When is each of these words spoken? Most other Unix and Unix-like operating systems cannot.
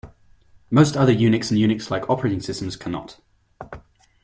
Most 0.71 0.97
other 0.97 1.13
Unix 1.13 1.51
and 1.51 1.59
Unix-like 1.59 2.09
operating 2.09 2.39
systems 2.41 2.75
cannot. 2.75 3.19